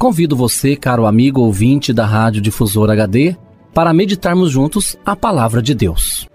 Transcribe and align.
Convido 0.00 0.34
você, 0.34 0.76
caro 0.76 1.04
amigo 1.04 1.42
ouvinte 1.42 1.92
da 1.92 2.06
Rádio 2.06 2.40
Difusor 2.40 2.88
HD, 2.88 3.36
para 3.74 3.92
meditarmos 3.92 4.50
juntos 4.50 4.96
a 5.04 5.14
palavra 5.14 5.60
de 5.60 5.74
Deus. 5.74 6.26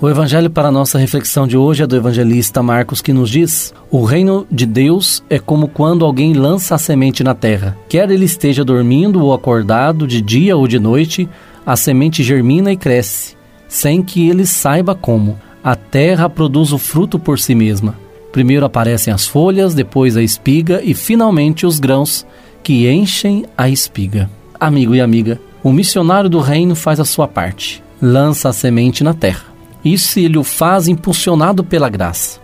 O 0.00 0.08
evangelho 0.08 0.50
para 0.50 0.72
nossa 0.72 0.98
reflexão 0.98 1.46
de 1.46 1.56
hoje 1.56 1.84
é 1.84 1.86
do 1.86 1.94
evangelista 1.94 2.60
Marcos 2.60 3.00
que 3.00 3.12
nos 3.12 3.30
diz: 3.30 3.72
O 3.88 4.02
reino 4.02 4.44
de 4.50 4.66
Deus 4.66 5.22
é 5.30 5.38
como 5.38 5.68
quando 5.68 6.04
alguém 6.04 6.32
lança 6.32 6.74
a 6.74 6.78
semente 6.78 7.22
na 7.22 7.32
terra. 7.32 7.78
Quer 7.88 8.10
ele 8.10 8.24
esteja 8.24 8.64
dormindo 8.64 9.22
ou 9.22 9.32
acordado, 9.32 10.08
de 10.08 10.20
dia 10.20 10.56
ou 10.56 10.66
de 10.66 10.80
noite, 10.80 11.28
a 11.64 11.76
semente 11.76 12.20
germina 12.24 12.72
e 12.72 12.76
cresce, 12.76 13.36
sem 13.68 14.02
que 14.02 14.28
ele 14.28 14.44
saiba 14.44 14.92
como. 14.92 15.38
A 15.62 15.76
terra 15.76 16.28
produz 16.28 16.72
o 16.72 16.78
fruto 16.78 17.16
por 17.16 17.38
si 17.38 17.54
mesma 17.54 18.05
Primeiro 18.36 18.66
aparecem 18.66 19.14
as 19.14 19.26
folhas, 19.26 19.72
depois 19.72 20.14
a 20.14 20.22
espiga 20.22 20.82
e 20.84 20.92
finalmente 20.92 21.64
os 21.64 21.80
grãos 21.80 22.26
que 22.62 22.86
enchem 22.86 23.46
a 23.56 23.66
espiga. 23.66 24.28
Amigo 24.60 24.94
e 24.94 25.00
amiga, 25.00 25.40
o 25.62 25.72
missionário 25.72 26.28
do 26.28 26.38
reino 26.38 26.76
faz 26.76 27.00
a 27.00 27.04
sua 27.06 27.26
parte, 27.26 27.82
lança 27.98 28.50
a 28.50 28.52
semente 28.52 29.02
na 29.02 29.14
terra. 29.14 29.46
Isso 29.82 30.18
ele 30.18 30.36
o 30.36 30.44
faz 30.44 30.86
impulsionado 30.86 31.64
pela 31.64 31.88
graça. 31.88 32.38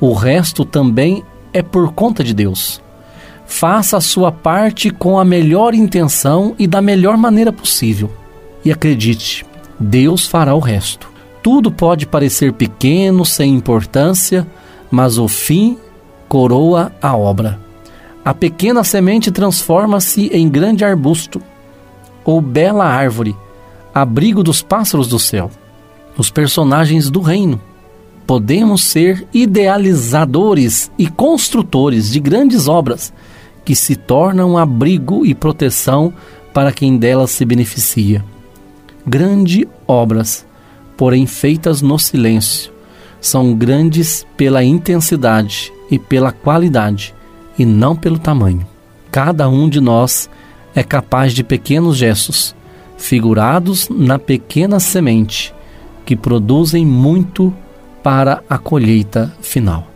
O 0.00 0.12
resto 0.12 0.64
também 0.64 1.22
é 1.52 1.62
por 1.62 1.92
conta 1.92 2.24
de 2.24 2.34
Deus. 2.34 2.82
Faça 3.46 3.96
a 3.96 4.00
sua 4.00 4.32
parte 4.32 4.90
com 4.90 5.20
a 5.20 5.24
melhor 5.24 5.72
intenção 5.72 6.56
e 6.58 6.66
da 6.66 6.82
melhor 6.82 7.16
maneira 7.16 7.52
possível. 7.52 8.10
E 8.64 8.72
acredite, 8.72 9.46
Deus 9.78 10.26
fará 10.26 10.52
o 10.56 10.58
resto. 10.58 11.08
Tudo 11.44 11.70
pode 11.70 12.08
parecer 12.08 12.52
pequeno, 12.54 13.24
sem 13.24 13.54
importância, 13.54 14.44
mas 14.90 15.18
o 15.18 15.28
fim 15.28 15.78
coroa 16.28 16.92
a 17.00 17.16
obra. 17.16 17.58
A 18.24 18.34
pequena 18.34 18.84
semente 18.84 19.30
transforma-se 19.30 20.28
em 20.28 20.48
grande 20.48 20.84
arbusto 20.84 21.40
ou 22.24 22.40
bela 22.40 22.84
árvore, 22.84 23.34
abrigo 23.94 24.42
dos 24.42 24.60
pássaros 24.60 25.08
do 25.08 25.18
céu. 25.18 25.50
Os 26.16 26.30
personagens 26.30 27.10
do 27.10 27.20
reino. 27.20 27.60
Podemos 28.26 28.82
ser 28.82 29.26
idealizadores 29.32 30.90
e 30.98 31.06
construtores 31.06 32.10
de 32.10 32.20
grandes 32.20 32.68
obras 32.68 33.12
que 33.64 33.74
se 33.74 33.96
tornam 33.96 34.58
abrigo 34.58 35.24
e 35.24 35.34
proteção 35.34 36.12
para 36.52 36.72
quem 36.72 36.98
delas 36.98 37.30
se 37.30 37.44
beneficia. 37.44 38.22
Grandes 39.06 39.64
obras, 39.86 40.44
porém 40.96 41.26
feitas 41.26 41.80
no 41.80 41.98
silêncio, 41.98 42.70
são 43.20 43.54
grandes 43.54 44.26
pela 44.36 44.62
intensidade 44.62 45.72
e 45.90 45.98
pela 45.98 46.32
qualidade, 46.32 47.14
e 47.58 47.64
não 47.64 47.96
pelo 47.96 48.18
tamanho. 48.18 48.66
Cada 49.10 49.48
um 49.48 49.68
de 49.68 49.80
nós 49.80 50.30
é 50.74 50.82
capaz 50.82 51.32
de 51.32 51.42
pequenos 51.42 51.96
gestos, 51.96 52.54
figurados 52.96 53.88
na 53.88 54.18
pequena 54.18 54.78
semente, 54.78 55.54
que 56.04 56.14
produzem 56.14 56.86
muito 56.86 57.52
para 58.02 58.42
a 58.48 58.58
colheita 58.58 59.34
final. 59.40 59.86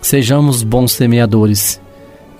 Sejamos 0.00 0.62
bons 0.62 0.92
semeadores 0.92 1.80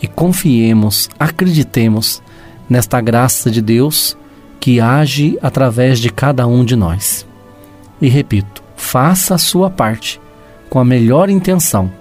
e 0.01 0.07
confiemos, 0.07 1.11
acreditemos 1.19 2.23
nesta 2.69 3.01
graça 3.01 3.51
de 3.51 3.61
Deus 3.61 4.17
que 4.59 4.81
age 4.81 5.39
através 5.43 5.99
de 5.99 6.11
cada 6.11 6.47
um 6.47 6.65
de 6.65 6.77
nós. 6.77 7.27
E 8.01 8.09
repito, 8.09 8.63
faça 8.81 9.35
a 9.35 9.39
sua 9.39 9.71
parte 9.71 10.21
com 10.69 10.81
a 10.81 10.85
melhor 10.85 11.29
intenção 11.29 11.93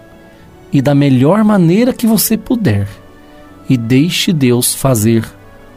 e 0.72 0.82
da 0.82 0.96
melhor 0.96 1.44
maneira 1.44 1.94
que 1.94 2.08
você 2.08 2.38
puder. 2.38 2.88
E 3.70 3.78
deixe 3.78 4.34
Deus 4.34 4.74
fazer 4.74 5.24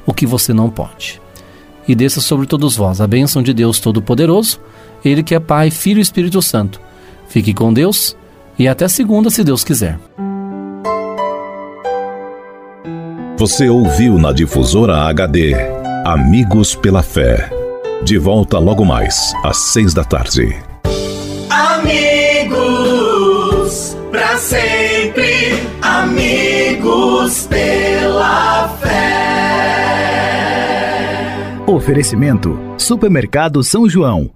o 0.07 0.15
que 0.15 0.27
você 0.27 0.55
não 0.55 0.71
pode. 0.71 1.21
E 1.87 1.95
desça 1.95 2.21
sobre 2.21 2.47
todos 2.47 2.77
vós 2.77 3.01
a 3.01 3.07
bênção 3.07 3.43
de 3.43 3.53
Deus 3.53 3.81
Todo-Poderoso, 3.81 4.61
Ele 5.05 5.23
que 5.23 5.35
é 5.35 5.41
Pai, 5.41 5.71
Filho 5.71 5.99
e 5.99 6.03
Espírito 6.03 6.41
Santo. 6.41 6.81
Fique 7.29 7.53
com 7.53 7.73
Deus 7.73 8.17
e 8.59 8.69
até 8.69 8.89
segunda, 8.89 9.29
se 9.29 9.43
Deus 9.43 9.65
quiser. 9.65 9.99
Você 13.37 13.69
ouviu 13.69 14.19
na 14.19 14.33
Difusora 14.33 15.09
HD 15.09 15.55
Amigos 16.05 16.75
pela 16.75 17.03
Fé. 17.03 17.51
De 18.05 18.17
volta 18.17 18.59
logo 18.59 18.85
mais, 18.85 19.33
às 19.45 19.57
seis 19.73 19.93
da 19.93 20.05
tarde. 20.05 20.72
Sempre, 24.43 25.55
amigos 25.81 27.47
pela 27.47 28.69
fé. 28.81 29.13
Oferecimento: 31.67 32.59
Supermercado 32.77 33.63
São 33.63 33.89
João. 33.89 34.33